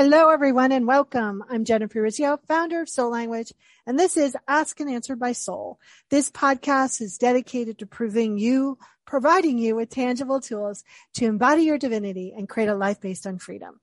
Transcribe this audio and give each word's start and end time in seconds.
Hello, 0.00 0.30
everyone, 0.30 0.70
and 0.70 0.86
welcome. 0.86 1.42
I'm 1.50 1.64
Jennifer 1.64 1.98
Urezzio, 1.98 2.38
founder 2.46 2.82
of 2.82 2.88
Soul 2.88 3.10
Language, 3.10 3.52
and 3.84 3.98
this 3.98 4.16
is 4.16 4.36
Ask 4.46 4.78
and 4.78 4.88
Answer 4.88 5.16
by 5.16 5.32
Soul. 5.32 5.80
This 6.08 6.30
podcast 6.30 7.00
is 7.00 7.18
dedicated 7.18 7.80
to 7.80 7.86
proving 7.86 8.38
you, 8.38 8.78
providing 9.04 9.58
you 9.58 9.74
with 9.74 9.90
tangible 9.90 10.40
tools 10.40 10.84
to 11.14 11.24
embody 11.24 11.64
your 11.64 11.78
divinity 11.78 12.32
and 12.32 12.48
create 12.48 12.68
a 12.68 12.76
life 12.76 13.00
based 13.00 13.26
on 13.26 13.40
freedom. 13.40 13.80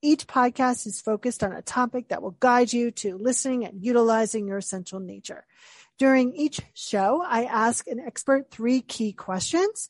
Each 0.00 0.28
podcast 0.28 0.86
is 0.86 1.00
focused 1.00 1.42
on 1.42 1.50
a 1.50 1.62
topic 1.62 2.10
that 2.10 2.22
will 2.22 2.36
guide 2.38 2.72
you 2.72 2.92
to 2.92 3.18
listening 3.18 3.64
and 3.64 3.84
utilizing 3.84 4.46
your 4.46 4.58
essential 4.58 5.00
nature. 5.00 5.44
During 5.98 6.32
each 6.36 6.60
show, 6.74 7.24
I 7.26 7.42
ask 7.42 7.88
an 7.88 7.98
expert 7.98 8.52
three 8.52 8.82
key 8.82 9.12
questions 9.12 9.88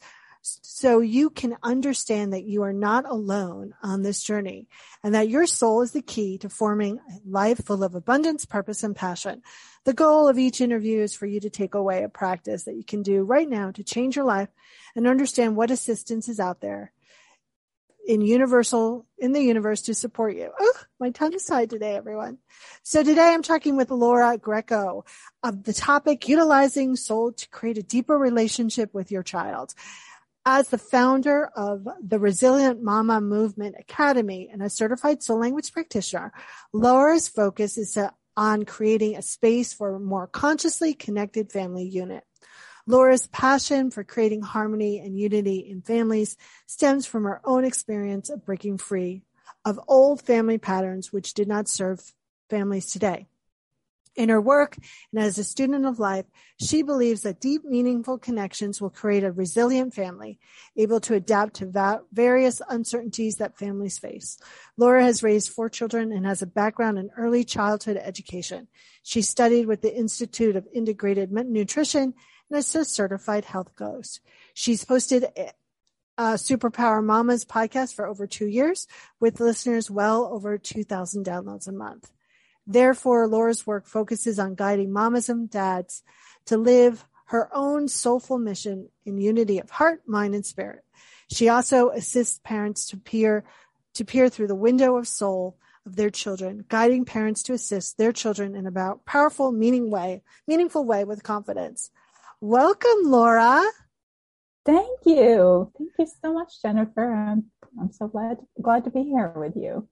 so 0.63 1.01
you 1.01 1.31
can 1.31 1.57
understand 1.63 2.33
that 2.33 2.45
you 2.45 2.63
are 2.63 2.73
not 2.73 3.05
alone 3.05 3.75
on 3.83 4.03
this 4.03 4.23
journey 4.23 4.69
and 5.03 5.15
that 5.15 5.29
your 5.29 5.47
soul 5.47 5.83
is 5.83 5.93
the 5.93 6.03
key 6.03 6.39
to 6.39 6.49
forming 6.49 6.99
a 6.99 7.29
life 7.29 7.65
full 7.65 7.83
of 7.83 7.95
abundance, 7.95 8.45
purpose, 8.45 8.85
and 8.85 8.95
passion. 8.95 9.43
The 9.85 9.93
goal 9.93 10.29
of 10.29 10.39
each 10.39 10.61
interview 10.61 11.01
is 11.01 11.15
for 11.15 11.27
you 11.27 11.41
to 11.41 11.51
take 11.51 11.75
away 11.75 12.03
a 12.03 12.09
practice 12.09 12.65
that 12.65 12.77
you 12.77 12.85
can 12.85 13.03
do 13.03 13.25
right 13.25 13.49
now 13.49 13.71
to 13.73 13.83
change 13.83 14.15
your 14.15 14.25
life 14.25 14.49
and 14.95 15.07
understand 15.07 15.57
what 15.57 15.71
assistance 15.71 16.29
is 16.29 16.39
out 16.39 16.61
there 16.61 16.93
in 18.07 18.21
universal 18.21 19.05
in 19.19 19.33
the 19.33 19.43
universe 19.43 19.83
to 19.83 19.95
support 19.95 20.37
you. 20.37 20.51
Oh, 20.59 20.81
my 21.01 21.11
tongue 21.11 21.33
is 21.33 21.45
tied 21.45 21.71
today, 21.71 21.97
everyone. 21.97 22.39
So 22.83 23.03
today 23.03 23.33
I'm 23.35 23.43
talking 23.43 23.77
with 23.77 23.91
Laura 23.91 24.39
Greco 24.39 25.05
of 25.43 25.65
the 25.65 25.73
topic 25.73 26.29
utilizing 26.29 26.95
soul 26.97 27.33
to 27.33 27.49
create 27.49 27.79
a 27.79 27.83
deeper 27.83 28.17
relationship 28.17 28.95
with 28.95 29.11
your 29.11 29.25
child. 29.25 29.75
As 30.49 30.69
the 30.69 30.79
founder 30.79 31.51
of 31.57 31.89
the 32.01 32.21
Resilient 32.21 32.81
Mama 32.81 33.21
Movement 33.21 33.75
Academy 33.81 34.49
and 34.53 34.63
a 34.63 34.71
certified 34.71 35.21
soul 35.21 35.41
language 35.41 35.73
practitioner, 35.73 36.33
Laura's 36.73 37.27
focus 37.27 37.77
is 37.77 37.95
to, 37.95 38.13
on 38.37 38.65
creating 38.65 39.17
a 39.17 39.23
space 39.23 39.73
for 39.73 39.97
a 39.97 39.99
more 39.99 40.29
consciously 40.29 40.95
connected 40.95 41.51
family 41.51 41.83
unit. 41.83 42.23
Laura's 42.87 43.27
passion 43.27 43.91
for 43.91 44.05
creating 44.05 44.43
harmony 44.43 45.01
and 45.01 45.19
unity 45.19 45.59
in 45.69 45.83
families 45.83 46.37
stems 46.69 47.07
from 47.07 47.25
her 47.25 47.41
own 47.45 47.65
experience 47.65 48.31
of 48.31 48.45
breaking 48.45 48.79
free 48.79 49.23
of 49.65 49.81
old 49.89 50.23
family 50.23 50.59
patterns 50.59 51.13
which 51.13 51.35
did 51.35 51.49
not 51.49 51.69
serve 51.69 52.13
families 52.49 52.93
today. 52.93 53.27
In 54.17 54.31
her 54.31 54.41
work 54.41 54.77
and 55.13 55.23
as 55.23 55.37
a 55.37 55.45
student 55.45 55.85
of 55.85 55.99
life, 55.99 56.25
she 56.59 56.83
believes 56.83 57.21
that 57.23 57.41
deep, 57.41 57.65
meaningful 57.65 58.17
connections 58.17 58.81
will 58.81 58.91
create 58.91 59.25
a 59.25 59.31
resilient 59.31 59.93
family, 59.95 60.39
able 60.75 61.01
to 61.01 61.15
adapt 61.15 61.55
to 61.57 61.67
va- 61.67 62.01
various 62.13 62.63
uncertainties 62.69 63.37
that 63.37 63.59
families 63.59 63.99
face. 63.99 64.39
Laura 64.79 65.03
has 65.03 65.23
raised 65.23 65.51
four 65.51 65.69
children 65.69 66.13
and 66.13 66.25
has 66.25 66.41
a 66.41 66.47
background 66.47 66.99
in 66.99 67.11
early 67.17 67.45
childhood 67.45 67.99
education. 68.03 68.69
She 69.03 69.21
studied 69.21 69.67
with 69.67 69.83
the 69.83 69.95
Institute 69.95 70.57
of 70.57 70.67
Integrated 70.73 71.31
Nutrition 71.31 72.15
and 72.51 72.59
is 72.59 72.75
a 72.75 72.85
certified 72.87 73.45
health 73.45 73.77
coach. 73.77 74.21
She's 74.55 74.85
posted 74.85 75.27
uh, 76.19 76.35
Superpower 76.35 77.05
Mamas 77.05 77.45
podcast 77.45 77.95
for 77.95 78.07
over 78.07 78.27
two 78.27 78.47
years 78.47 78.87
with 79.21 79.41
listeners 79.41 79.91
well 79.91 80.25
over 80.33 80.57
2,000 80.57 81.25
downloads 81.25 81.69
a 81.69 81.73
month. 81.73 82.11
Therefore, 82.67 83.29
Laura's 83.29 83.67
work 83.67 83.87
focuses 83.87 84.39
on 84.39 84.55
guiding 84.55 84.93
mamas 84.93 85.29
and 85.29 85.49
dads 85.49 86.03
to 86.47 86.57
live 86.57 87.07
her 87.27 87.49
own 87.53 87.89
soulful 87.89 88.39
mission 88.39 88.89
in 89.05 89.19
unity 89.19 89.59
of 89.59 89.71
heart, 89.71 90.03
mind, 90.07 90.35
and 90.35 90.47
spirit. 90.47 90.85
She 91.31 91.49
also 91.49 91.91
assists 91.91 92.41
parents 92.45 92.87
to 92.89 92.97
peer 92.97 93.45
to 93.95 94.05
peer 94.05 94.29
through 94.29 94.47
the 94.47 94.55
window 94.55 94.97
of 94.97 95.09
soul 95.09 95.57
of 95.87 95.97
their 95.97 96.11
children, 96.11 96.65
guiding 96.69 97.05
parents 97.07 97.43
to 97.45 97.55
assist 97.55 97.97
their 97.97 98.13
children 98.13 98.55
in 98.55 98.67
a 98.67 98.97
powerful, 99.07 99.53
meaning 99.53 99.91
way, 99.91 100.23
meaningful 100.47 100.85
way 100.85 101.05
with 101.05 101.23
confidence. 101.23 101.91
Welcome, 102.41 103.05
Laura. 103.05 103.65
Thank 104.67 105.01
you. 105.07 105.73
Thank 105.79 105.93
you 105.99 106.07
so 106.23 106.35
much, 106.35 106.61
Jennifer. 106.61 107.11
I'm, 107.11 107.47
I'm 107.81 107.93
so 107.93 108.09
glad 108.09 108.39
glad 108.61 108.85
to 108.85 108.91
be 108.91 109.05
here 109.05 109.33
with 109.35 109.57
you. 109.57 109.89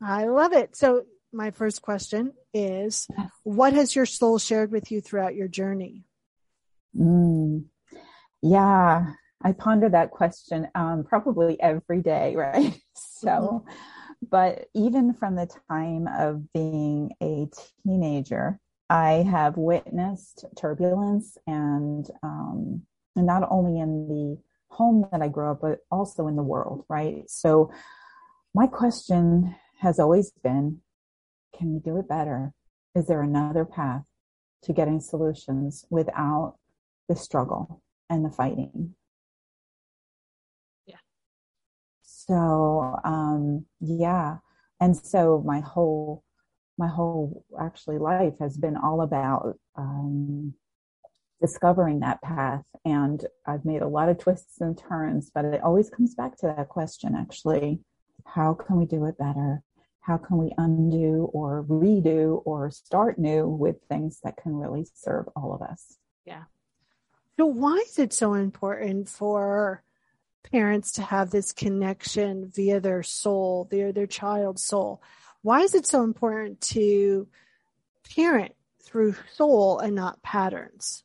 I 0.00 0.26
love 0.26 0.52
it. 0.52 0.76
So 0.76 1.04
my 1.32 1.50
first 1.50 1.82
question 1.82 2.32
is 2.52 3.08
what 3.44 3.72
has 3.72 3.94
your 3.94 4.06
soul 4.06 4.38
shared 4.38 4.70
with 4.70 4.90
you 4.90 5.00
throughout 5.00 5.34
your 5.34 5.48
journey? 5.48 6.04
Mm, 6.96 7.66
yeah, 8.42 9.12
I 9.42 9.52
ponder 9.52 9.88
that 9.88 10.10
question 10.10 10.68
um, 10.74 11.04
probably 11.04 11.60
every 11.60 12.02
day, 12.02 12.34
right? 12.36 12.80
so, 12.94 13.28
mm-hmm. 13.28 13.74
but 14.28 14.66
even 14.74 15.14
from 15.14 15.36
the 15.36 15.48
time 15.70 16.08
of 16.08 16.52
being 16.52 17.12
a 17.22 17.48
teenager, 17.84 18.58
I 18.88 19.24
have 19.30 19.56
witnessed 19.56 20.44
turbulence 20.56 21.38
and, 21.46 22.10
um, 22.24 22.82
and 23.14 23.26
not 23.26 23.46
only 23.48 23.78
in 23.78 24.08
the 24.08 24.38
home 24.68 25.06
that 25.12 25.22
I 25.22 25.28
grew 25.28 25.52
up, 25.52 25.60
but 25.60 25.78
also 25.92 26.26
in 26.26 26.34
the 26.34 26.42
world, 26.42 26.84
right? 26.88 27.22
So, 27.28 27.70
my 28.52 28.66
question 28.66 29.54
has 29.78 30.00
always 30.00 30.32
been 30.42 30.80
can 31.60 31.74
we 31.74 31.78
do 31.78 31.98
it 31.98 32.08
better? 32.08 32.52
Is 32.94 33.06
there 33.06 33.20
another 33.20 33.66
path 33.66 34.06
to 34.62 34.72
getting 34.72 34.98
solutions 34.98 35.84
without 35.90 36.56
the 37.08 37.14
struggle 37.14 37.82
and 38.08 38.24
the 38.24 38.30
fighting? 38.30 38.94
Yeah. 40.86 40.96
So, 42.02 42.96
um, 43.04 43.66
yeah. 43.78 44.38
And 44.80 44.96
so 44.96 45.42
my 45.46 45.60
whole, 45.60 46.24
my 46.78 46.88
whole 46.88 47.44
actually 47.60 47.98
life 47.98 48.38
has 48.40 48.56
been 48.56 48.78
all 48.78 49.02
about, 49.02 49.58
um, 49.76 50.54
discovering 51.42 52.00
that 52.00 52.22
path. 52.22 52.64
And 52.86 53.22
I've 53.46 53.66
made 53.66 53.82
a 53.82 53.88
lot 53.88 54.08
of 54.08 54.16
twists 54.16 54.62
and 54.62 54.78
turns, 54.78 55.30
but 55.34 55.44
it 55.44 55.62
always 55.62 55.90
comes 55.90 56.14
back 56.14 56.38
to 56.38 56.46
that 56.46 56.68
question, 56.68 57.14
actually. 57.14 57.80
How 58.24 58.54
can 58.54 58.76
we 58.76 58.86
do 58.86 59.04
it 59.04 59.18
better? 59.18 59.62
How 60.00 60.16
can 60.16 60.38
we 60.38 60.52
undo 60.56 61.30
or 61.32 61.64
redo 61.64 62.42
or 62.44 62.70
start 62.70 63.18
new 63.18 63.46
with 63.46 63.76
things 63.88 64.20
that 64.24 64.36
can 64.36 64.56
really 64.56 64.86
serve 64.94 65.28
all 65.36 65.54
of 65.54 65.62
us? 65.62 65.98
Yeah. 66.24 66.44
So, 67.38 67.46
why 67.46 67.76
is 67.86 67.98
it 67.98 68.12
so 68.12 68.34
important 68.34 69.08
for 69.08 69.82
parents 70.50 70.92
to 70.92 71.02
have 71.02 71.30
this 71.30 71.52
connection 71.52 72.50
via 72.54 72.80
their 72.80 73.02
soul, 73.02 73.68
their, 73.70 73.92
their 73.92 74.06
child's 74.06 74.64
soul? 74.64 75.02
Why 75.42 75.60
is 75.60 75.74
it 75.74 75.86
so 75.86 76.02
important 76.02 76.60
to 76.72 77.28
parent 78.14 78.52
through 78.82 79.14
soul 79.34 79.78
and 79.78 79.94
not 79.94 80.22
patterns? 80.22 81.04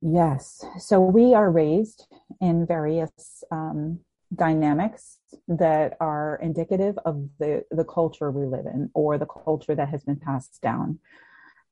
Yes. 0.00 0.64
So, 0.78 1.00
we 1.00 1.34
are 1.34 1.50
raised 1.50 2.06
in 2.40 2.66
various 2.66 3.44
um, 3.50 4.00
dynamics 4.34 5.18
that 5.48 5.96
are 6.00 6.38
indicative 6.42 6.98
of 7.04 7.28
the, 7.38 7.64
the 7.70 7.84
culture 7.84 8.30
we 8.30 8.46
live 8.46 8.66
in 8.66 8.90
or 8.94 9.18
the 9.18 9.26
culture 9.26 9.74
that 9.74 9.88
has 9.88 10.04
been 10.04 10.16
passed 10.16 10.60
down. 10.62 10.98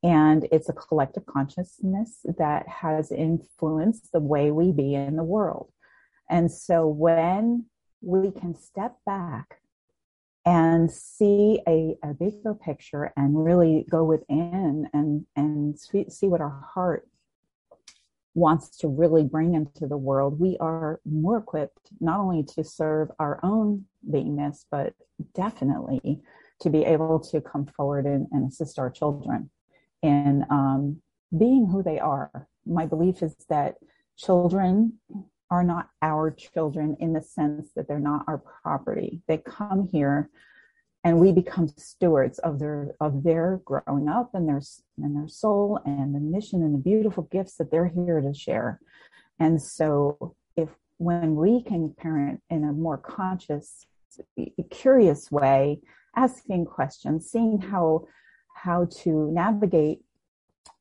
And 0.03 0.49
it's 0.51 0.69
a 0.69 0.73
collective 0.73 1.27
consciousness 1.27 2.27
that 2.39 2.67
has 2.69 3.13
influenced 3.13 4.11
the 4.13 4.21
way 4.21 4.51
we 4.51 4.73
be 4.73 4.95
in 4.95 5.17
the 5.17 5.23
world. 5.23 5.71
And 6.29 6.51
so 6.51 6.87
when 6.87 7.67
we 8.01 8.33
can 8.33 8.55
step 8.55 8.97
back 9.07 9.61
and 10.45 10.91
see 10.91 11.61
a, 11.69 11.97
a 12.03 12.15
bigger 12.15 12.55
picture 12.55 13.13
and 13.17 13.45
really 13.45 13.87
go 13.89 14.03
within 14.03 14.89
and, 14.93 15.25
and 15.37 15.79
see, 15.79 16.07
see 16.09 16.27
what 16.27 16.41
our 16.41 16.67
heart 16.75 17.07
wants 18.35 18.77
to 18.79 18.89
really 18.89 19.25
bring 19.25 19.55
into 19.55 19.87
the 19.87 19.97
world, 19.97 20.41
we 20.41 20.57
are 20.59 21.01
more 21.05 21.39
equipped 21.39 21.91
not 22.01 22.21
only 22.21 22.43
to 22.43 22.65
serve 22.65 23.11
our 23.19 23.39
own 23.43 23.85
beingness, 24.09 24.65
but 24.71 24.95
definitely 25.35 26.21
to 26.61 26.71
be 26.71 26.85
able 26.85 27.19
to 27.19 27.41
come 27.41 27.67
forward 27.67 28.07
and, 28.07 28.27
and 28.33 28.51
assist 28.51 28.79
our 28.79 28.91
children 28.91 29.51
in 30.03 30.45
um, 30.51 31.01
being 31.37 31.67
who 31.67 31.83
they 31.83 31.99
are. 31.99 32.49
My 32.65 32.87
belief 32.87 33.23
is 33.23 33.35
that 33.49 33.77
children 34.17 34.95
are 35.51 35.65
not 35.65 35.89
our 36.01 36.31
children 36.31 36.97
in 37.01 37.13
the 37.13 37.21
sense 37.21 37.69
that 37.77 37.87
they're 37.87 37.99
not 37.99 38.25
our 38.27 38.39
property. 38.63 39.21
They 39.29 39.39
come 39.39 39.89
here 39.91 40.31
and 41.05 41.19
we 41.19 41.33
become 41.33 41.69
stewards 41.77 42.39
of 42.41 42.59
their 42.59 42.95
of 43.01 43.23
their 43.23 43.61
growing 43.65 44.09
up 44.09 44.31
and 44.35 44.49
their 44.49 44.61
and 44.99 45.17
their 45.17 45.29
soul 45.29 45.81
and 45.85 46.15
the 46.15 46.21
mission 46.21 46.63
and 46.63 46.75
the 46.75 46.79
beautiful 46.79 47.25
gifts 47.25 47.57
that 47.57 47.71
they're 47.71 47.89
here 47.89 48.21
to 48.21 48.33
share. 48.33 48.81
And 49.39 49.61
so 49.61 50.37
if 50.57 50.69
when 50.99 51.35
we 51.35 51.63
can 51.63 51.95
parent 51.95 52.41
in 52.51 52.65
a 52.65 52.73
more 52.73 52.99
conscious 52.99 53.87
curious 54.71 55.31
way 55.31 55.81
asking 56.17 56.67
questions 56.67 57.31
seeing 57.31 57.59
how 57.59 58.07
how 58.55 58.87
to 58.91 59.31
navigate 59.33 60.01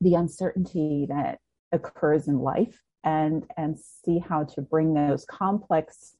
the 0.01 0.15
uncertainty 0.15 1.05
that 1.07 1.39
occurs 1.71 2.27
in 2.27 2.39
life 2.39 2.81
and 3.03 3.45
and 3.57 3.79
see 3.79 4.19
how 4.19 4.43
to 4.43 4.61
bring 4.61 4.93
those 4.93 5.25
complex 5.25 6.15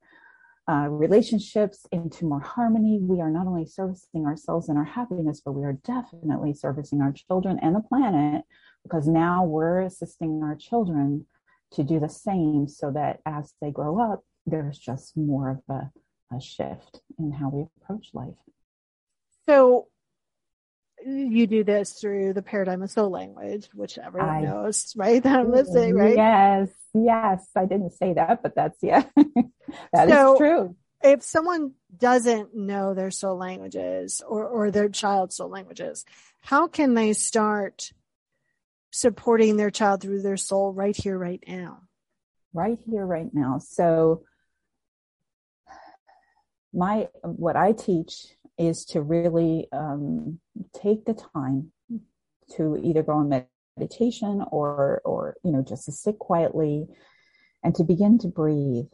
uh, 0.69 0.88
relationships 0.90 1.86
into 1.92 2.25
more 2.25 2.40
harmony. 2.40 3.00
We 3.02 3.19
are 3.22 3.31
not 3.31 3.48
only 3.48 3.66
servicing 3.66 4.25
ourselves 4.25 4.69
and 4.69 4.78
our 4.78 4.84
happiness, 4.84 5.42
but 5.44 5.54
we 5.54 5.63
are 5.63 5.74
definitely 5.74 6.54
servicing 6.54 7.02
our 7.02 7.12
children 7.12 7.60
and 7.62 7.75
the 7.75 7.81
planet 7.81 8.44
because 8.84 9.08
now 9.08 9.44
we're 9.44 9.81
assisting 9.81 10.42
our 10.44 10.56
children 10.56 11.25
to 11.74 11.84
do 11.84 12.00
the 12.00 12.10
same 12.10 12.68
so 12.68 12.92
that 12.92 13.19
as 13.25 13.54
they 13.62 13.72
grow 13.72 14.00
up, 14.00 14.24
there's 14.46 14.78
just 14.78 15.16
more 15.16 15.50
of 15.50 15.75
a, 15.75 16.36
a 16.36 16.42
shift 16.42 17.02
in 17.18 17.31
how 17.31 17.50
we 17.50 17.66
approach 17.81 18.10
life. 18.13 18.34
So, 19.48 19.88
you 21.04 21.48
do 21.48 21.63
this 21.63 21.94
through 21.94 22.34
the 22.34 22.44
paradigm 22.44 22.84
of 22.84 22.92
soul 22.92 23.10
language, 23.10 23.68
which 23.74 23.98
everyone 23.98 24.30
I, 24.30 24.42
knows, 24.42 24.94
right? 24.96 25.22
That 25.24 25.40
I'm 25.40 25.52
listening, 25.52 25.96
right? 25.96 26.16
Yes, 26.16 26.69
yes. 26.93 27.47
I 27.55 27.65
didn't 27.65 27.91
say 27.91 28.13
that, 28.13 28.41
but 28.43 28.55
that's 28.55 28.77
yeah, 28.81 29.03
that 29.93 30.09
so, 30.09 30.33
is 30.33 30.38
true. 30.38 30.75
If 31.03 31.23
someone 31.23 31.73
doesn't 31.95 32.55
know 32.55 32.93
their 32.93 33.11
soul 33.11 33.38
languages 33.38 34.21
or 34.27 34.45
or 34.45 34.71
their 34.71 34.89
child's 34.89 35.35
soul 35.35 35.49
languages, 35.49 36.05
how 36.41 36.67
can 36.67 36.93
they 36.93 37.13
start 37.13 37.91
supporting 38.91 39.57
their 39.57 39.71
child 39.71 40.01
through 40.01 40.21
their 40.21 40.38
soul 40.38 40.73
right 40.73 40.95
here, 40.95 41.17
right 41.17 41.43
now? 41.47 41.81
Right 42.53 42.77
here, 42.85 43.05
right 43.05 43.33
now. 43.33 43.59
So 43.59 44.23
my 46.73 47.07
what 47.23 47.55
I 47.55 47.71
teach 47.71 48.27
is 48.57 48.85
to 48.85 49.01
really 49.01 49.67
um, 49.71 50.39
take 50.73 51.05
the 51.05 51.13
time 51.13 51.71
to 52.55 52.77
either 52.77 53.03
go 53.03 53.13
on 53.13 53.29
meditation 53.77 54.44
or 54.51 55.01
or 55.06 55.35
you 55.44 55.51
know 55.51 55.62
just 55.62 55.85
to 55.85 55.91
sit 55.91 56.19
quietly 56.19 56.88
and 57.63 57.75
to 57.75 57.83
begin 57.83 58.18
to 58.19 58.27
breathe. 58.27 58.85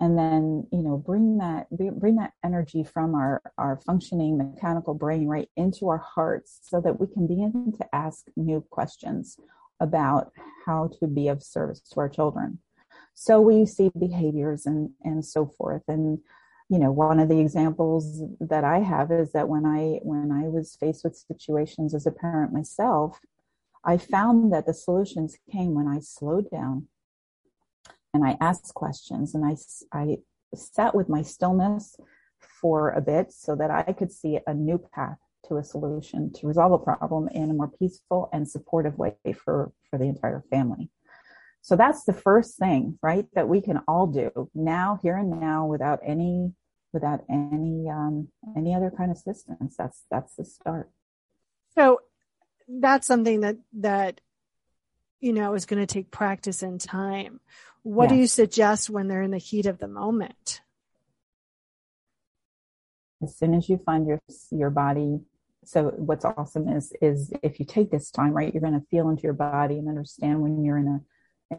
And 0.00 0.18
then 0.18 0.66
you 0.72 0.82
know 0.82 0.96
bring 0.96 1.38
that 1.38 1.66
bring 1.70 2.16
that 2.16 2.32
energy 2.44 2.82
from 2.82 3.14
our 3.14 3.42
our 3.58 3.80
functioning 3.86 4.38
mechanical 4.38 4.94
brain 4.94 5.26
right 5.26 5.48
into 5.56 5.88
our 5.88 5.98
hearts 5.98 6.58
so 6.62 6.80
that 6.80 6.98
we 6.98 7.06
can 7.06 7.26
begin 7.26 7.72
to 7.78 7.94
ask 7.94 8.24
new 8.36 8.64
questions 8.70 9.36
about 9.80 10.32
how 10.66 10.90
to 11.00 11.06
be 11.06 11.28
of 11.28 11.42
service 11.42 11.80
to 11.80 12.00
our 12.00 12.08
children. 12.08 12.58
So 13.14 13.40
we 13.40 13.66
see 13.66 13.90
behaviors 13.98 14.66
and 14.66 14.90
and 15.04 15.24
so 15.24 15.46
forth. 15.46 15.82
And 15.88 16.18
you 16.68 16.78
know 16.78 16.90
one 16.90 17.20
of 17.20 17.28
the 17.28 17.38
examples 17.38 18.22
that 18.40 18.64
i 18.64 18.78
have 18.78 19.12
is 19.12 19.32
that 19.32 19.48
when 19.48 19.66
i 19.66 19.98
when 20.02 20.32
i 20.32 20.48
was 20.48 20.76
faced 20.80 21.04
with 21.04 21.14
situations 21.14 21.94
as 21.94 22.06
a 22.06 22.10
parent 22.10 22.52
myself 22.52 23.20
i 23.84 23.96
found 23.96 24.52
that 24.52 24.66
the 24.66 24.74
solutions 24.74 25.36
came 25.50 25.74
when 25.74 25.88
i 25.88 25.98
slowed 25.98 26.48
down 26.50 26.86
and 28.14 28.24
i 28.24 28.36
asked 28.40 28.74
questions 28.74 29.34
and 29.34 29.44
i 29.44 29.56
i 29.92 30.16
sat 30.54 30.94
with 30.94 31.08
my 31.08 31.22
stillness 31.22 31.96
for 32.38 32.90
a 32.90 33.00
bit 33.00 33.32
so 33.32 33.54
that 33.54 33.70
i 33.70 33.92
could 33.92 34.12
see 34.12 34.38
a 34.46 34.54
new 34.54 34.78
path 34.94 35.18
to 35.46 35.56
a 35.56 35.64
solution 35.64 36.32
to 36.32 36.46
resolve 36.46 36.72
a 36.72 36.78
problem 36.78 37.28
in 37.28 37.50
a 37.50 37.54
more 37.54 37.70
peaceful 37.78 38.28
and 38.32 38.48
supportive 38.48 38.96
way 38.98 39.14
for 39.34 39.72
for 39.88 39.98
the 39.98 40.04
entire 40.04 40.44
family 40.50 40.90
so 41.62 41.76
that's 41.76 42.04
the 42.04 42.12
first 42.12 42.58
thing 42.58 42.98
right 43.02 43.26
that 43.34 43.48
we 43.48 43.60
can 43.60 43.80
all 43.88 44.06
do 44.06 44.50
now 44.54 44.98
here 45.02 45.16
and 45.16 45.30
now 45.40 45.66
without 45.66 46.00
any 46.04 46.52
without 46.92 47.20
any 47.28 47.88
um, 47.88 48.28
any 48.56 48.74
other 48.74 48.92
kind 48.96 49.10
of 49.10 49.16
assistance. 49.16 49.74
That's 49.76 50.04
that's 50.10 50.36
the 50.36 50.44
start. 50.44 50.90
That's 52.68 53.06
something 53.06 53.40
that 53.40 53.56
that 53.74 54.20
you 55.20 55.32
know 55.32 55.54
is 55.54 55.66
going 55.66 55.84
to 55.84 55.92
take 55.92 56.10
practice 56.10 56.62
and 56.62 56.80
time. 56.80 57.40
What 57.82 58.04
yes. 58.04 58.10
do 58.10 58.16
you 58.16 58.26
suggest 58.26 58.90
when 58.90 59.08
they're 59.08 59.22
in 59.22 59.30
the 59.30 59.38
heat 59.38 59.66
of 59.66 59.78
the 59.78 59.88
moment? 59.88 60.60
As 63.22 63.36
soon 63.36 63.54
as 63.54 63.68
you 63.68 63.78
find 63.78 64.06
your 64.06 64.20
your 64.50 64.70
body 64.70 65.20
so 65.64 65.90
what's 65.90 66.24
awesome 66.24 66.68
is 66.68 66.92
is 67.00 67.32
if 67.40 67.60
you 67.60 67.64
take 67.64 67.88
this 67.88 68.10
time 68.10 68.32
right 68.32 68.52
you're 68.52 68.60
going 68.60 68.72
to 68.72 68.84
feel 68.90 69.08
into 69.08 69.22
your 69.22 69.32
body 69.32 69.78
and 69.78 69.88
understand 69.88 70.42
when 70.42 70.64
you're 70.64 70.76
in 70.76 70.88
a 70.88 71.00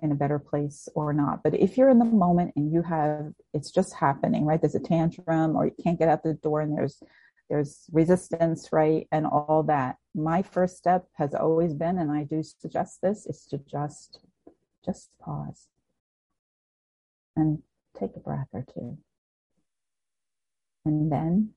in 0.02 0.12
a 0.12 0.16
better 0.16 0.40
place 0.40 0.90
or 0.96 1.14
not. 1.14 1.44
But 1.44 1.54
if 1.54 1.78
you're 1.78 1.90
in 1.90 2.00
the 2.00 2.06
moment 2.06 2.54
and 2.56 2.72
you 2.72 2.82
have, 2.82 3.34
it's 3.54 3.72
just 3.72 3.94
happening, 3.94 4.46
right? 4.46 4.60
There's 4.60 4.76
a 4.76 4.80
tantrum 4.80 5.56
or 5.56 5.66
you 5.66 5.76
can't 5.84 6.00
get 6.00 6.10
out 6.10 6.24
the 6.24 6.34
door 6.34 6.62
and 6.62 6.76
there's, 6.76 7.02
there's 7.50 7.86
resistance, 7.92 8.70
right? 8.72 9.08
And 9.12 9.26
all 9.26 9.64
that. 9.68 9.98
My 10.16 10.42
first 10.42 10.78
step 10.78 11.06
has 11.16 11.34
always 11.34 11.74
been, 11.74 11.98
and 11.98 12.12
I 12.12 12.24
do 12.24 12.42
suggest 12.44 13.02
this, 13.02 13.26
is 13.26 13.46
to 13.48 13.58
just, 13.58 14.20
just 14.86 15.10
pause 15.20 15.68
and 17.36 17.60
take 18.00 18.12
a 18.16 18.20
breath 18.20 18.48
or 18.54 18.66
two. 18.74 18.98
And 20.86 21.12
then 21.12 21.52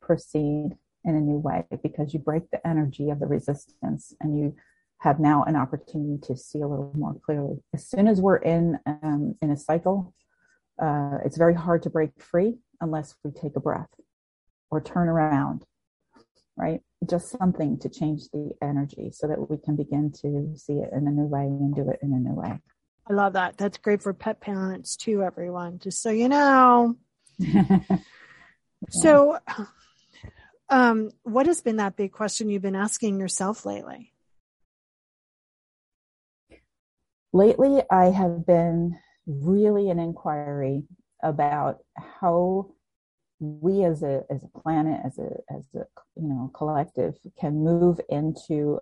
proceed 0.00 0.76
in 1.04 1.14
a 1.14 1.20
new 1.20 1.38
way 1.38 1.64
because 1.82 2.12
you 2.12 2.20
break 2.20 2.50
the 2.50 2.66
energy 2.66 3.10
of 3.10 3.20
the 3.20 3.26
resistance 3.26 4.14
and 4.20 4.38
you 4.38 4.54
have 4.98 5.20
now 5.20 5.42
an 5.44 5.56
opportunity 5.56 6.18
to 6.26 6.36
see 6.36 6.60
a 6.60 6.66
little 6.66 6.92
more 6.94 7.14
clearly. 7.24 7.62
As 7.74 7.86
soon 7.86 8.08
as 8.08 8.20
we're 8.20 8.36
in 8.36 8.78
um, 8.86 9.36
in 9.40 9.50
a 9.50 9.56
cycle, 9.56 10.14
uh, 10.80 11.18
it's 11.24 11.36
very 11.36 11.54
hard 11.54 11.82
to 11.82 11.90
break 11.90 12.10
free 12.18 12.58
unless 12.80 13.14
we 13.24 13.30
take 13.30 13.56
a 13.56 13.60
breath 13.60 13.88
or 14.70 14.80
turn 14.80 15.08
around, 15.08 15.64
right? 16.56 16.80
Just 17.08 17.30
something 17.30 17.78
to 17.80 17.88
change 17.88 18.28
the 18.32 18.52
energy 18.62 19.10
so 19.12 19.28
that 19.28 19.50
we 19.50 19.58
can 19.58 19.76
begin 19.76 20.12
to 20.22 20.52
see 20.56 20.74
it 20.74 20.90
in 20.92 21.06
a 21.06 21.10
new 21.10 21.26
way 21.26 21.42
and 21.42 21.74
do 21.74 21.88
it 21.90 21.98
in 22.02 22.12
a 22.12 22.18
new 22.18 22.34
way. 22.34 22.60
I 23.08 23.12
love 23.12 23.34
that. 23.34 23.56
That's 23.56 23.78
great 23.78 24.02
for 24.02 24.12
pet 24.12 24.40
parents 24.40 24.96
too, 24.96 25.22
everyone, 25.22 25.78
just 25.78 26.02
so 26.02 26.10
you 26.10 26.28
know. 26.28 26.96
yeah. 27.38 27.78
So, 28.90 29.38
um, 30.68 31.10
what 31.22 31.46
has 31.46 31.60
been 31.60 31.76
that 31.76 31.96
big 31.96 32.12
question 32.12 32.48
you've 32.48 32.62
been 32.62 32.74
asking 32.74 33.20
yourself 33.20 33.64
lately? 33.64 34.12
lately 37.36 37.82
I 37.90 38.06
have 38.06 38.46
been 38.46 38.98
really 39.26 39.90
an 39.90 39.98
inquiry 39.98 40.84
about 41.22 41.78
how 41.96 42.70
we 43.38 43.84
as 43.84 44.02
a 44.02 44.24
as 44.30 44.42
a 44.42 44.60
planet 44.60 45.00
as 45.04 45.18
a 45.18 45.30
as 45.54 45.64
a 45.74 45.84
you 46.16 46.28
know 46.28 46.50
collective 46.54 47.18
can 47.38 47.62
move 47.62 48.00
into 48.08 48.80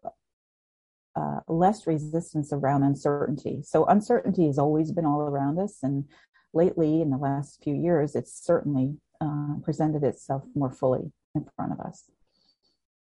uh, 1.16 1.40
less 1.48 1.86
resistance 1.86 2.52
around 2.52 2.82
uncertainty. 2.82 3.62
So 3.62 3.84
uncertainty 3.84 4.46
has 4.46 4.58
always 4.58 4.92
been 4.92 5.06
all 5.06 5.20
around 5.20 5.58
us, 5.58 5.78
and 5.82 6.04
lately 6.52 7.00
in 7.00 7.10
the 7.10 7.16
last 7.16 7.62
few 7.62 7.74
years, 7.74 8.14
it's 8.14 8.32
certainly 8.44 8.96
uh, 9.20 9.54
presented 9.62 10.02
itself 10.02 10.44
more 10.54 10.70
fully 10.70 11.12
in 11.34 11.46
front 11.56 11.72
of 11.72 11.80
us. 11.80 12.10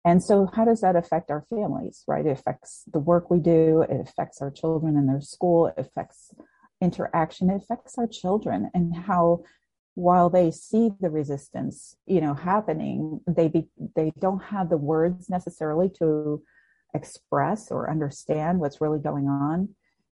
And 0.05 0.23
so, 0.23 0.49
how 0.53 0.63
does 0.63 0.81
that 0.81 0.95
affect 0.95 1.29
our 1.29 1.45
families, 1.49 2.03
right? 2.07 2.25
It 2.25 2.31
affects 2.31 2.83
the 2.91 2.99
work 2.99 3.29
we 3.29 3.39
do, 3.39 3.81
it 3.81 3.99
affects 3.99 4.41
our 4.41 4.49
children 4.49 4.95
and 4.95 5.09
their 5.09 5.21
school, 5.21 5.67
it 5.67 5.75
affects 5.77 6.33
interaction, 6.81 7.49
it 7.49 7.57
affects 7.57 7.97
our 7.97 8.07
children, 8.07 8.71
and 8.73 8.95
how 8.95 9.43
while 9.99 10.29
they 10.29 10.51
see 10.51 10.91
the 10.99 11.09
resistance, 11.09 11.95
you 12.05 12.21
know, 12.21 12.33
happening, 12.33 13.21
they 13.27 13.47
be, 13.47 13.67
they 13.95 14.11
don't 14.19 14.43
have 14.43 14.69
the 14.69 14.77
words 14.77 15.29
necessarily 15.29 15.89
to 15.99 16.41
express 16.93 17.71
or 17.71 17.89
understand 17.89 18.59
what's 18.59 18.81
really 18.81 18.99
going 18.99 19.27
on. 19.27 19.69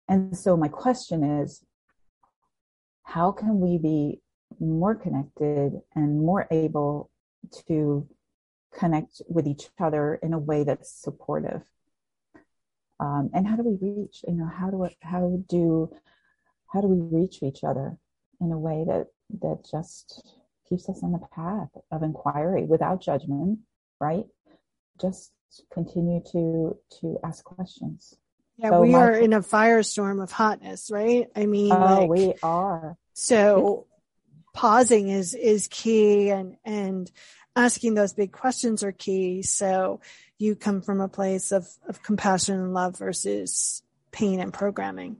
And 0.09 0.37
so, 0.37 0.55
my 0.57 0.67
question 0.67 1.23
is, 1.23 1.63
how 3.03 3.31
can 3.31 3.59
we 3.59 3.77
be 3.77 4.21
more 4.59 4.95
connected 4.95 5.81
and 5.95 6.19
more 6.19 6.47
able 6.51 7.09
to 7.67 8.07
connect 8.77 9.21
with 9.27 9.47
each 9.47 9.69
other 9.79 10.19
in 10.21 10.33
a 10.33 10.39
way 10.39 10.63
that's 10.63 10.91
supportive. 10.91 11.61
Um, 12.99 13.29
and 13.33 13.47
how 13.47 13.55
do 13.55 13.63
we 13.63 13.77
reach? 13.81 14.23
You 14.27 14.35
know, 14.35 14.47
how 14.47 14.69
do 14.69 14.87
how 15.01 15.43
do 15.47 15.91
how 16.73 16.81
do 16.81 16.87
we 16.87 17.19
reach 17.19 17.43
each 17.43 17.63
other 17.63 17.97
in 18.41 18.51
a 18.51 18.57
way 18.57 18.85
that 18.87 19.07
that 19.41 19.65
just 19.69 20.35
keeps 20.67 20.89
us 20.89 21.01
on 21.03 21.11
the 21.11 21.21
path 21.33 21.69
of 21.91 22.03
inquiry 22.03 22.63
without 22.63 23.01
judgment, 23.01 23.59
right? 23.99 24.25
Just 24.99 25.31
continue 25.71 26.21
to 26.31 26.77
to 27.01 27.19
ask 27.23 27.43
questions. 27.43 28.15
Yeah, 28.57 28.71
so 28.71 28.81
we 28.81 28.91
my, 28.91 28.99
are 28.99 29.11
in 29.11 29.33
a 29.33 29.41
firestorm 29.41 30.21
of 30.21 30.31
hotness, 30.31 30.89
right? 30.91 31.27
I 31.35 31.45
mean, 31.45 31.71
oh, 31.71 31.77
like, 31.77 32.09
we 32.09 32.33
are. 32.41 32.97
So 33.13 33.85
pausing 34.53 35.09
is 35.09 35.35
is 35.35 35.67
key, 35.67 36.29
and 36.29 36.57
and 36.65 37.11
asking 37.55 37.95
those 37.95 38.13
big 38.13 38.31
questions 38.31 38.83
are 38.83 38.91
key. 38.91 39.41
So 39.41 39.99
you 40.37 40.55
come 40.55 40.81
from 40.81 41.01
a 41.01 41.07
place 41.07 41.51
of, 41.51 41.67
of 41.87 42.03
compassion 42.03 42.59
and 42.59 42.73
love 42.73 42.97
versus 42.97 43.81
pain 44.11 44.39
and 44.39 44.53
programming. 44.53 45.17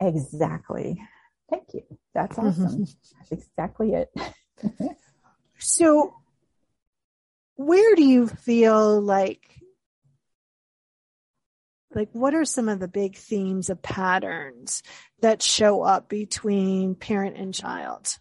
Exactly. 0.00 1.02
Thank 1.50 1.74
you. 1.74 1.82
That's 2.14 2.38
awesome. 2.38 2.66
Mm-hmm. 2.66 2.84
That's 3.18 3.32
exactly 3.32 3.94
it. 3.94 4.10
so 5.58 6.14
where 7.56 7.94
do 7.94 8.04
you 8.04 8.26
feel 8.26 9.00
like 9.00 9.42
like 11.92 12.08
what 12.12 12.34
are 12.34 12.44
some 12.44 12.68
of 12.68 12.78
the 12.78 12.88
big 12.88 13.16
themes 13.16 13.68
of 13.68 13.82
patterns 13.82 14.82
that 15.20 15.42
show 15.42 15.82
up 15.82 16.08
between 16.08 16.94
parent 16.94 17.36
and 17.36 17.52
child 17.52 18.18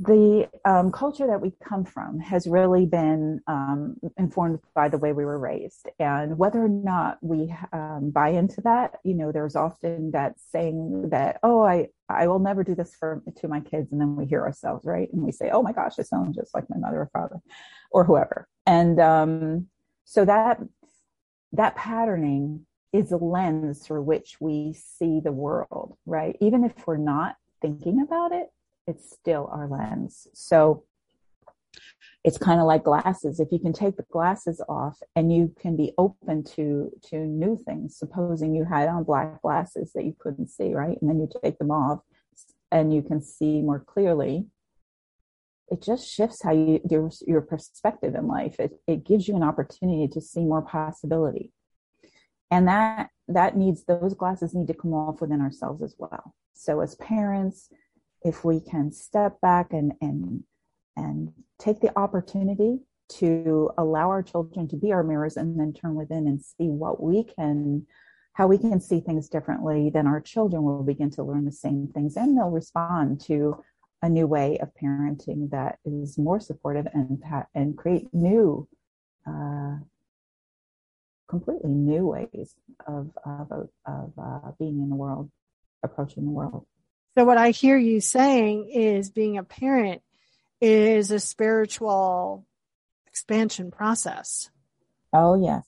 the 0.00 0.48
um, 0.64 0.92
culture 0.92 1.26
that 1.26 1.40
we 1.40 1.52
come 1.62 1.84
from 1.84 2.20
has 2.20 2.46
really 2.46 2.86
been 2.86 3.40
um, 3.48 3.96
informed 4.16 4.60
by 4.72 4.88
the 4.88 4.98
way 4.98 5.12
we 5.12 5.24
were 5.24 5.38
raised. 5.38 5.88
And 5.98 6.38
whether 6.38 6.64
or 6.64 6.68
not 6.68 7.18
we 7.20 7.52
um, 7.72 8.10
buy 8.10 8.28
into 8.28 8.60
that 8.60 8.98
you 9.04 9.14
know 9.14 9.32
there's 9.32 9.56
often 9.56 10.12
that 10.12 10.34
saying 10.38 11.10
that 11.10 11.38
oh 11.42 11.62
i 11.62 11.88
i 12.08 12.28
will 12.28 12.38
never 12.38 12.62
do 12.62 12.74
this 12.74 12.94
for 12.94 13.22
to 13.36 13.48
my 13.48 13.60
kids 13.60 13.90
and 13.90 14.00
then 14.00 14.14
we 14.14 14.26
hear 14.26 14.42
ourselves 14.42 14.84
right? 14.84 15.08
And 15.12 15.22
we 15.22 15.32
say 15.32 15.50
oh 15.50 15.62
my 15.62 15.72
gosh 15.72 15.98
i 15.98 16.02
sound 16.02 16.34
just 16.34 16.54
like 16.54 16.70
my 16.70 16.78
mother 16.78 17.00
or 17.00 17.10
father 17.12 17.40
or 17.90 18.04
whoever. 18.04 18.46
And 18.66 19.00
um, 19.00 19.66
so 20.04 20.24
that 20.24 20.60
that 21.52 21.74
patterning 21.74 22.66
is 22.92 23.10
a 23.10 23.16
lens 23.16 23.80
through 23.80 24.02
which 24.02 24.36
we 24.40 24.74
see 24.74 25.20
the 25.20 25.32
world 25.32 25.96
right? 26.06 26.36
Even 26.40 26.62
if 26.62 26.86
we're 26.86 26.96
not 26.98 27.34
thinking 27.60 28.00
about 28.00 28.30
it 28.30 28.48
it's 28.88 29.12
still 29.12 29.48
our 29.52 29.68
lens. 29.68 30.26
So 30.32 30.84
it's 32.24 32.38
kind 32.38 32.60
of 32.60 32.66
like 32.66 32.84
glasses. 32.84 33.38
If 33.38 33.52
you 33.52 33.58
can 33.58 33.72
take 33.72 33.96
the 33.96 34.04
glasses 34.10 34.60
off 34.68 34.98
and 35.14 35.32
you 35.32 35.54
can 35.60 35.76
be 35.76 35.92
open 35.98 36.42
to 36.56 36.90
to 37.10 37.18
new 37.18 37.56
things, 37.56 37.96
supposing 37.96 38.54
you 38.54 38.64
had 38.64 38.88
on 38.88 39.04
black 39.04 39.40
glasses 39.42 39.92
that 39.94 40.04
you 40.04 40.16
couldn't 40.18 40.48
see, 40.48 40.74
right? 40.74 40.98
And 41.00 41.08
then 41.08 41.20
you 41.20 41.28
take 41.42 41.58
them 41.58 41.70
off 41.70 42.00
and 42.72 42.92
you 42.92 43.02
can 43.02 43.22
see 43.22 43.62
more 43.62 43.78
clearly. 43.78 44.46
It 45.70 45.82
just 45.82 46.08
shifts 46.08 46.42
how 46.42 46.52
you 46.52 46.80
your 46.90 47.10
your 47.26 47.42
perspective 47.42 48.14
in 48.14 48.26
life. 48.26 48.58
It 48.58 48.72
it 48.86 49.04
gives 49.04 49.28
you 49.28 49.36
an 49.36 49.42
opportunity 49.42 50.08
to 50.08 50.20
see 50.20 50.44
more 50.44 50.62
possibility. 50.62 51.52
And 52.50 52.66
that 52.66 53.10
that 53.28 53.56
needs 53.56 53.84
those 53.84 54.14
glasses 54.14 54.54
need 54.54 54.68
to 54.68 54.74
come 54.74 54.94
off 54.94 55.20
within 55.20 55.42
ourselves 55.42 55.82
as 55.82 55.94
well. 55.98 56.34
So 56.54 56.80
as 56.80 56.96
parents, 56.96 57.70
if 58.22 58.44
we 58.44 58.60
can 58.60 58.90
step 58.92 59.40
back 59.40 59.72
and 59.72 59.92
and 60.00 60.42
and 60.96 61.32
take 61.58 61.80
the 61.80 61.96
opportunity 61.98 62.78
to 63.08 63.70
allow 63.78 64.10
our 64.10 64.22
children 64.22 64.68
to 64.68 64.76
be 64.76 64.92
our 64.92 65.02
mirrors 65.02 65.36
and 65.36 65.58
then 65.58 65.72
turn 65.72 65.94
within 65.94 66.26
and 66.26 66.40
see 66.40 66.68
what 66.68 67.02
we 67.02 67.24
can 67.24 67.86
how 68.34 68.46
we 68.46 68.58
can 68.58 68.80
see 68.80 69.00
things 69.00 69.28
differently 69.28 69.90
then 69.90 70.06
our 70.06 70.20
children 70.20 70.62
will 70.62 70.82
begin 70.82 71.10
to 71.10 71.22
learn 71.22 71.44
the 71.44 71.52
same 71.52 71.88
things 71.88 72.16
and 72.16 72.36
they'll 72.36 72.50
respond 72.50 73.20
to 73.20 73.62
a 74.02 74.08
new 74.08 74.26
way 74.26 74.58
of 74.58 74.70
parenting 74.80 75.50
that 75.50 75.78
is 75.84 76.18
more 76.18 76.38
supportive 76.38 76.86
and 76.94 77.22
and 77.54 77.76
create 77.76 78.08
new 78.12 78.68
uh, 79.26 79.76
completely 81.28 81.70
new 81.70 82.06
ways 82.06 82.54
of 82.86 83.10
of, 83.24 83.68
of 83.86 84.12
uh, 84.18 84.50
being 84.58 84.80
in 84.80 84.88
the 84.88 84.96
world 84.96 85.30
approaching 85.82 86.24
the 86.24 86.30
world 86.30 86.66
so 87.18 87.24
what 87.24 87.36
I 87.36 87.50
hear 87.50 87.76
you 87.76 88.00
saying 88.00 88.70
is 88.70 89.10
being 89.10 89.38
a 89.38 89.42
parent 89.42 90.02
is 90.60 91.10
a 91.10 91.18
spiritual 91.18 92.46
expansion 93.08 93.72
process. 93.72 94.50
Oh, 95.12 95.34
yes. 95.34 95.64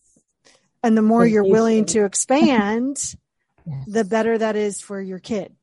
And 0.84 0.96
the 0.96 1.02
more 1.02 1.26
you're 1.26 1.42
willing 1.42 1.86
to 1.86 2.04
expand, 2.04 3.16
yes. 3.66 3.84
the 3.88 4.04
better 4.04 4.38
that 4.38 4.54
is 4.54 4.80
for 4.80 5.00
your 5.00 5.18
kid. 5.18 5.56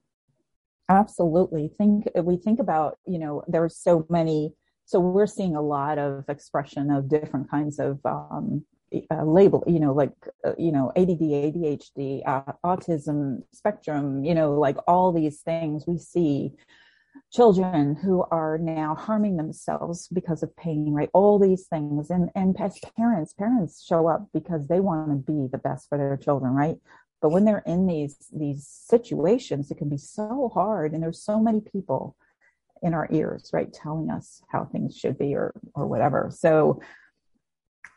Absolutely. 0.90 1.70
Think 1.70 2.10
we 2.22 2.36
think 2.36 2.60
about, 2.60 2.98
you 3.08 3.20
know, 3.20 3.46
there's 3.48 3.78
so 3.78 4.06
many 4.10 4.56
so 4.84 5.00
we're 5.00 5.26
seeing 5.26 5.56
a 5.56 5.62
lot 5.62 6.00
of 6.00 6.26
expression 6.28 6.92
of 6.92 7.08
different 7.08 7.50
kinds 7.50 7.80
of 7.80 8.06
um, 8.06 8.66
uh, 9.12 9.24
label, 9.24 9.64
you 9.68 9.80
know, 9.80 9.94
like, 9.94 10.14
uh, 10.46 10.54
you 10.58 10.72
know, 10.72 10.92
ADD, 10.96 11.20
ADHD, 11.20 12.22
uh, 12.26 12.54
autism 12.64 13.44
spectrum, 13.52 14.24
you 14.24 14.34
know, 14.34 14.54
like 14.54 14.78
all 14.88 15.12
these 15.12 15.42
things 15.42 15.86
we 15.88 15.98
see 15.98 16.54
children 17.32 17.96
who 17.96 18.24
are 18.32 18.58
now 18.58 18.96
harming 18.96 19.38
themselves 19.38 20.08
because 20.14 20.44
of 20.44 20.56
pain, 20.56 20.94
right? 20.94 21.10
All 21.14 21.40
these 21.40 21.68
things. 21.68 22.10
And, 22.10 22.30
and 22.36 22.60
as 22.62 22.80
parents, 22.96 23.34
parents 23.34 23.84
show 23.84 24.08
up 24.08 24.28
because 24.34 24.68
they 24.68 24.80
want 24.80 25.10
to 25.10 25.32
be 25.32 25.48
the 25.52 25.58
best 25.58 25.90
for 25.90 25.98
their 25.98 26.18
children, 26.18 26.54
right? 26.54 26.78
But 27.22 27.30
when 27.30 27.46
they're 27.46 27.64
in 27.66 27.88
these, 27.88 28.16
these 28.34 28.66
situations, 28.68 29.72
it 29.72 29.78
can 29.78 29.90
be 29.90 29.98
so 29.98 30.52
hard. 30.54 30.94
And 30.94 31.04
there's 31.04 31.22
so 31.22 31.40
many 31.40 31.62
people 31.62 32.16
in 32.82 32.94
our 32.94 33.08
ears, 33.12 33.50
right? 33.52 33.74
Telling 33.74 34.10
us 34.10 34.42
how 34.50 34.66
things 34.66 34.96
should 34.96 35.18
be 35.18 35.36
or, 35.36 35.54
or 35.74 35.88
whatever. 35.88 36.30
So, 36.34 36.82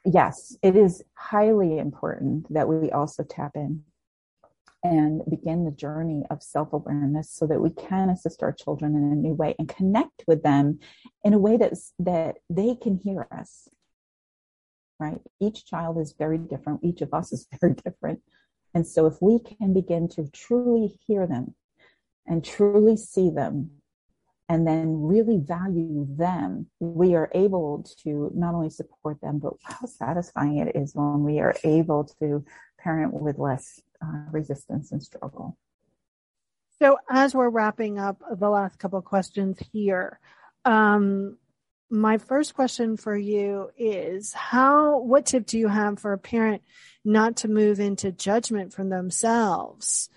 yes, 0.05 0.57
it 0.63 0.77
is 0.77 1.03
highly 1.15 1.79
important 1.79 2.53
that 2.53 2.69
we 2.69 2.91
also 2.91 3.23
tap 3.23 3.53
in 3.55 3.83
and 4.83 5.23
begin 5.29 5.65
the 5.65 5.71
journey 5.71 6.25
of 6.31 6.43
self 6.43 6.73
awareness 6.73 7.31
so 7.31 7.47
that 7.47 7.61
we 7.61 7.71
can 7.71 8.09
assist 8.09 8.43
our 8.43 8.53
children 8.53 8.97
in 8.97 9.13
a 9.13 9.15
new 9.15 9.35
way 9.35 9.55
and 9.59 9.69
connect 9.69 10.25
with 10.27 10.43
them 10.43 10.79
in 11.23 11.35
a 11.35 11.39
way 11.39 11.57
that's, 11.57 11.93
that 11.99 12.37
they 12.49 12.75
can 12.75 12.97
hear 12.97 13.29
us. 13.31 13.69
Right? 14.99 15.21
Each 15.41 15.65
child 15.65 15.99
is 15.99 16.15
very 16.19 16.39
different. 16.39 16.81
Each 16.83 17.03
of 17.03 17.13
us 17.13 17.33
is 17.33 17.47
very 17.61 17.75
different. 17.75 18.21
And 18.75 18.87
so 18.87 19.07
if 19.07 19.21
we 19.21 19.41
can 19.41 19.75
begin 19.75 20.09
to 20.11 20.29
truly 20.33 20.99
hear 21.07 21.27
them 21.27 21.55
and 22.27 22.45
truly 22.45 22.97
see 22.97 23.31
them 23.31 23.71
and 24.51 24.67
then 24.67 25.01
really 25.01 25.39
value 25.39 26.05
them, 26.17 26.67
we 26.81 27.15
are 27.15 27.31
able 27.37 27.87
to 28.03 28.33
not 28.35 28.53
only 28.53 28.69
support 28.69 29.21
them, 29.21 29.39
but 29.39 29.53
how 29.63 29.87
satisfying 29.87 30.59
it 30.59 30.75
is 30.75 30.93
when 30.93 31.23
we 31.23 31.39
are 31.39 31.55
able 31.63 32.03
to 32.21 32.45
parent 32.77 33.15
with 33.15 33.39
less 33.39 33.81
uh, 34.05 34.25
resistance 34.33 34.91
and 34.91 35.01
struggle. 35.01 35.57
So, 36.81 36.99
as 37.09 37.33
we're 37.33 37.49
wrapping 37.49 38.01
up 38.01 38.21
the 38.41 38.49
last 38.49 38.81
couple 38.81 38.99
of 38.99 39.05
questions 39.05 39.57
here, 39.73 40.19
um, 40.65 41.39
my 41.89 42.19
first 42.19 42.55
question 42.55 42.97
for 42.97 43.17
you 43.17 43.71
is 43.79 44.33
how 44.33 44.99
what 44.99 45.27
tip 45.27 45.47
do 45.47 45.59
you 45.59 45.69
have 45.69 46.01
for 46.01 46.13
a 46.13 46.19
parent 46.19 46.63
not 47.05 47.37
to 47.37 47.49
move 47.49 47.79
into 47.79 48.11
judgment 48.11 48.73
from 48.73 48.89
themselves 48.89 50.09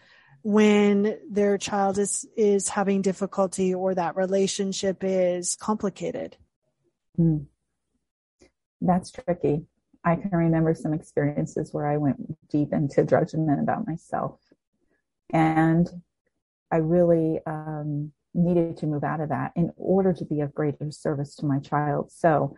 when 0.44 1.18
their 1.30 1.58
child 1.58 1.98
is 1.98 2.28
is 2.36 2.68
having 2.68 3.02
difficulty 3.02 3.74
or 3.74 3.96
that 3.96 4.16
relationship 4.16 4.98
is 5.02 5.56
complicated. 5.56 6.38
Mm. 7.18 7.46
that's 8.82 9.12
tricky. 9.12 9.66
I 10.04 10.16
can 10.18 10.32
remember 10.32 10.74
some 10.74 10.94
experiences 10.94 11.74
where 11.74 11.88
i 11.88 11.98
went 11.98 12.18
deep 12.50 12.74
into 12.74 13.06
judgment 13.06 13.62
about 13.62 13.88
myself. 13.88 14.40
And 15.32 15.90
i 16.72 16.78
really 16.78 17.40
um, 17.46 18.12
needed 18.34 18.78
to 18.78 18.88
move 18.88 19.04
out 19.04 19.22
of 19.22 19.30
that 19.30 19.54
in 19.56 19.72
order 19.78 20.12
to 20.12 20.26
be 20.26 20.42
of 20.42 20.54
greater 20.54 20.92
service 20.92 21.36
to 21.38 21.46
my 21.46 21.60
child. 21.60 22.12
So 22.12 22.56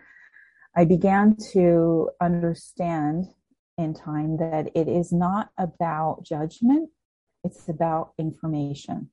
i 0.75 0.85
began 0.85 1.37
to 1.53 2.09
understand 2.19 3.25
in 3.77 3.93
time 3.93 4.37
that 4.37 4.71
it 4.73 4.87
is 4.87 5.11
not 5.11 5.49
about 5.57 6.23
judgment 6.23 6.89
it's 7.45 7.69
about 7.69 8.13
information. 8.17 9.09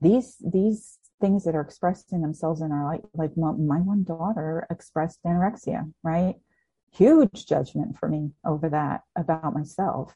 These 0.00 0.36
these 0.40 0.98
things 1.20 1.44
that 1.44 1.54
are 1.54 1.60
expressing 1.60 2.22
themselves 2.22 2.62
in 2.62 2.72
our 2.72 2.84
life, 2.84 3.00
like 3.14 3.36
my, 3.36 3.52
my 3.52 3.78
one 3.78 4.04
daughter 4.04 4.66
expressed 4.70 5.18
anorexia, 5.26 5.92
right? 6.02 6.36
Huge 6.92 7.46
judgment 7.46 7.98
for 7.98 8.08
me 8.08 8.30
over 8.44 8.68
that 8.68 9.02
about 9.16 9.52
myself. 9.52 10.14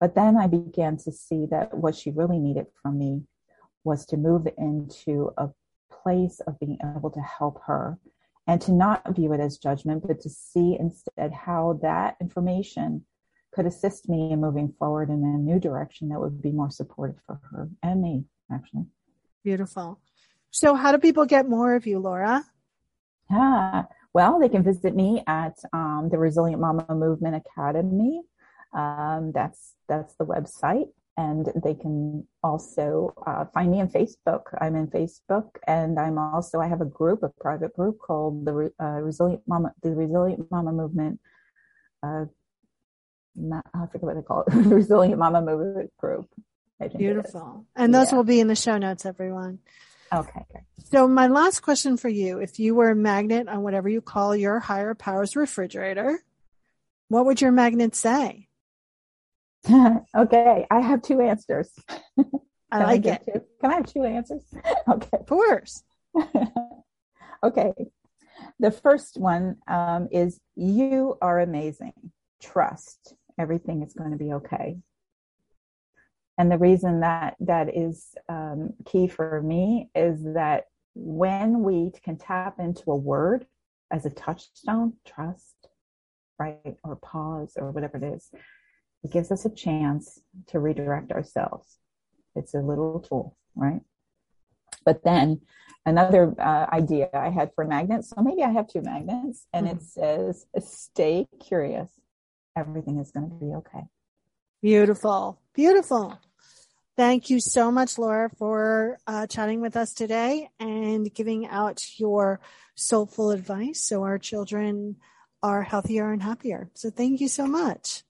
But 0.00 0.14
then 0.14 0.36
I 0.36 0.46
began 0.46 0.96
to 0.98 1.12
see 1.12 1.46
that 1.50 1.74
what 1.74 1.94
she 1.94 2.10
really 2.10 2.38
needed 2.38 2.66
from 2.82 2.98
me 2.98 3.22
was 3.84 4.06
to 4.06 4.16
move 4.16 4.48
into 4.58 5.32
a 5.36 5.50
place 5.90 6.40
of 6.40 6.58
being 6.58 6.78
able 6.96 7.10
to 7.10 7.20
help 7.20 7.62
her 7.66 7.98
and 8.46 8.60
to 8.62 8.72
not 8.72 9.14
view 9.14 9.32
it 9.32 9.40
as 9.40 9.58
judgment, 9.58 10.04
but 10.06 10.20
to 10.22 10.30
see 10.30 10.76
instead 10.80 11.32
how 11.32 11.78
that 11.82 12.16
information 12.20 13.04
could 13.52 13.66
assist 13.66 14.08
me 14.08 14.32
in 14.32 14.40
moving 14.40 14.74
forward 14.78 15.08
in 15.08 15.22
a 15.22 15.38
new 15.38 15.60
direction 15.60 16.08
that 16.08 16.20
would 16.20 16.40
be 16.40 16.50
more 16.50 16.70
supportive 16.70 17.16
for 17.26 17.40
her 17.50 17.68
and 17.82 18.02
me, 18.02 18.24
actually. 18.50 18.86
Beautiful. 19.44 20.00
So, 20.50 20.74
how 20.74 20.92
do 20.92 20.98
people 20.98 21.26
get 21.26 21.48
more 21.48 21.74
of 21.74 21.86
you, 21.86 21.98
Laura? 21.98 22.44
Yeah. 23.30 23.84
well, 24.12 24.38
they 24.38 24.48
can 24.48 24.62
visit 24.62 24.94
me 24.94 25.22
at 25.26 25.58
um, 25.72 26.08
the 26.10 26.18
Resilient 26.18 26.60
Mama 26.60 26.86
Movement 26.90 27.36
Academy. 27.36 28.22
Um, 28.74 29.32
that's 29.34 29.74
that's 29.88 30.14
the 30.16 30.24
website, 30.24 30.88
and 31.16 31.50
they 31.62 31.74
can 31.74 32.26
also 32.42 33.14
uh, 33.26 33.46
find 33.54 33.70
me 33.70 33.80
on 33.80 33.88
Facebook. 33.88 34.42
I'm 34.60 34.76
in 34.76 34.86
Facebook, 34.88 35.48
and 35.66 35.98
I'm 35.98 36.18
also 36.18 36.60
I 36.60 36.68
have 36.68 36.80
a 36.80 36.86
group, 36.86 37.22
a 37.22 37.30
private 37.40 37.74
group 37.74 37.98
called 37.98 38.44
the 38.44 38.72
uh, 38.80 39.00
Resilient 39.00 39.42
Mama, 39.46 39.72
the 39.82 39.90
Resilient 39.90 40.50
Mama 40.50 40.72
Movement. 40.72 41.20
Uh, 42.02 42.26
I 43.36 43.86
forget 43.86 44.02
what 44.02 44.16
they 44.16 44.22
call 44.22 44.44
it, 44.46 44.52
Resilient 44.54 45.18
Mama 45.18 45.42
Movement 45.42 45.96
Group. 45.96 46.28
Beautiful, 46.96 47.64
and 47.76 47.94
those 47.94 48.10
yeah. 48.10 48.16
will 48.16 48.24
be 48.24 48.40
in 48.40 48.48
the 48.48 48.56
show 48.56 48.76
notes, 48.76 49.06
everyone. 49.06 49.60
Okay. 50.12 50.44
So 50.90 51.06
my 51.06 51.28
last 51.28 51.60
question 51.60 51.96
for 51.96 52.08
you: 52.08 52.40
If 52.40 52.58
you 52.58 52.74
were 52.74 52.90
a 52.90 52.96
magnet 52.96 53.48
on 53.48 53.62
whatever 53.62 53.88
you 53.88 54.00
call 54.00 54.34
your 54.34 54.58
higher 54.58 54.94
powers 54.94 55.36
refrigerator, 55.36 56.18
what 57.08 57.24
would 57.26 57.40
your 57.40 57.52
magnet 57.52 57.94
say? 57.94 58.48
okay, 60.16 60.66
I 60.70 60.80
have 60.80 61.02
two 61.02 61.20
answers. 61.20 61.70
I 62.72 62.82
like 62.82 63.06
I 63.06 63.10
it. 63.10 63.22
Two? 63.26 63.42
Can 63.60 63.70
I 63.70 63.74
have 63.74 63.86
two 63.86 64.02
answers? 64.02 64.42
okay. 64.88 65.18
Of 65.20 65.26
course. 65.26 65.84
okay. 67.44 67.72
The 68.58 68.70
first 68.70 69.18
one 69.18 69.56
um, 69.68 70.08
is 70.10 70.40
you 70.56 71.16
are 71.22 71.38
amazing. 71.38 71.92
Trust 72.40 73.14
everything 73.38 73.82
is 73.82 73.94
going 73.94 74.10
to 74.10 74.16
be 74.16 74.32
okay. 74.34 74.76
And 76.38 76.50
the 76.50 76.58
reason 76.58 77.00
that 77.00 77.36
that 77.40 77.76
is 77.76 78.14
um, 78.28 78.72
key 78.86 79.06
for 79.06 79.42
me 79.42 79.90
is 79.94 80.22
that 80.34 80.64
when 80.94 81.62
we 81.62 81.90
can 82.02 82.16
tap 82.16 82.58
into 82.58 82.90
a 82.90 82.96
word 82.96 83.46
as 83.90 84.06
a 84.06 84.10
touchstone, 84.10 84.94
trust, 85.06 85.68
right, 86.38 86.76
or 86.82 86.96
pause, 86.96 87.52
or 87.56 87.70
whatever 87.70 87.98
it 87.98 88.04
is, 88.04 88.30
it 89.04 89.12
gives 89.12 89.30
us 89.30 89.44
a 89.44 89.50
chance 89.50 90.20
to 90.48 90.58
redirect 90.58 91.12
ourselves. 91.12 91.78
It's 92.34 92.54
a 92.54 92.60
little 92.60 93.00
tool, 93.00 93.36
right? 93.54 93.80
But 94.84 95.04
then 95.04 95.42
another 95.84 96.34
uh, 96.38 96.66
idea 96.72 97.08
I 97.12 97.28
had 97.28 97.50
for 97.54 97.64
magnets, 97.64 98.10
so 98.10 98.22
maybe 98.22 98.42
I 98.42 98.50
have 98.50 98.68
two 98.68 98.82
magnets, 98.82 99.46
and 99.52 99.66
mm-hmm. 99.66 99.76
it 99.76 99.82
says, 99.82 100.46
stay 100.60 101.26
curious. 101.40 101.90
Everything 102.56 102.98
is 102.98 103.10
going 103.10 103.30
to 103.30 103.36
be 103.36 103.52
okay. 103.54 103.84
Beautiful. 104.60 105.40
Beautiful. 105.54 106.18
Thank 106.96 107.30
you 107.30 107.40
so 107.40 107.70
much, 107.70 107.98
Laura, 107.98 108.30
for 108.36 108.98
uh, 109.06 109.26
chatting 109.26 109.60
with 109.60 109.76
us 109.76 109.94
today 109.94 110.50
and 110.60 111.12
giving 111.14 111.46
out 111.46 111.82
your 111.96 112.40
soulful 112.74 113.30
advice 113.30 113.82
so 113.82 114.02
our 114.02 114.18
children 114.18 114.96
are 115.42 115.62
healthier 115.62 116.12
and 116.12 116.22
happier. 116.22 116.70
So 116.74 116.90
thank 116.90 117.20
you 117.20 117.28
so 117.28 117.46
much. 117.46 118.02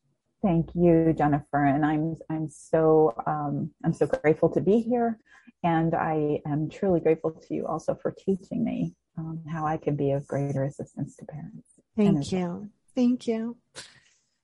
Thank 0.42 0.70
you, 0.74 1.14
Jennifer, 1.16 1.64
and 1.64 1.86
I'm 1.86 2.16
I'm 2.28 2.48
so 2.48 3.14
um, 3.26 3.70
I'm 3.84 3.92
so 3.92 4.06
grateful 4.06 4.48
to 4.50 4.60
be 4.60 4.80
here, 4.80 5.16
and 5.62 5.94
I 5.94 6.40
am 6.44 6.68
truly 6.68 6.98
grateful 6.98 7.30
to 7.30 7.54
you 7.54 7.66
also 7.66 7.94
for 7.94 8.10
teaching 8.10 8.64
me 8.64 8.96
um, 9.16 9.44
how 9.48 9.64
I 9.64 9.76
can 9.76 9.94
be 9.94 10.10
of 10.10 10.26
greater 10.26 10.64
assistance 10.64 11.14
to 11.16 11.26
parents. 11.26 11.68
Thank 11.96 12.32
you, 12.32 12.70
thank 12.96 13.28
you, 13.28 13.56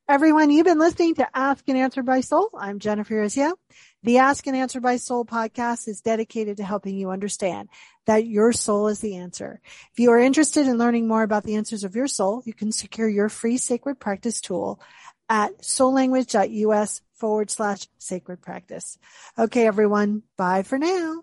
everyone. 0.08 0.50
You've 0.50 0.64
been 0.64 0.78
listening 0.78 1.16
to 1.16 1.28
Ask 1.36 1.68
and 1.68 1.76
Answer 1.76 2.02
by 2.02 2.22
Soul. 2.22 2.48
I'm 2.58 2.78
Jennifer 2.78 3.12
Urezzio. 3.12 3.52
The 4.02 4.18
Ask 4.18 4.46
and 4.46 4.56
Answer 4.56 4.80
by 4.80 4.96
Soul 4.96 5.26
podcast 5.26 5.86
is 5.86 6.00
dedicated 6.00 6.56
to 6.56 6.64
helping 6.64 6.96
you 6.96 7.10
understand 7.10 7.68
that 8.06 8.26
your 8.26 8.52
soul 8.54 8.88
is 8.88 9.00
the 9.00 9.16
answer. 9.16 9.60
If 9.92 9.98
you 9.98 10.10
are 10.10 10.18
interested 10.18 10.66
in 10.66 10.78
learning 10.78 11.08
more 11.08 11.22
about 11.22 11.44
the 11.44 11.56
answers 11.56 11.84
of 11.84 11.94
your 11.94 12.08
soul, 12.08 12.42
you 12.46 12.54
can 12.54 12.72
secure 12.72 13.08
your 13.08 13.28
free 13.28 13.58
sacred 13.58 14.00
practice 14.00 14.40
tool 14.40 14.80
at 15.28 15.58
soullanguage.us 15.58 17.02
forward 17.12 17.50
slash 17.50 17.86
sacred 17.98 18.40
practice. 18.40 18.96
Okay, 19.38 19.66
everyone. 19.66 20.22
Bye 20.38 20.62
for 20.62 20.78
now. 20.78 21.22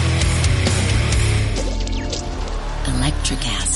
Interview. 3.31 3.41
Electrocast. 3.41 3.70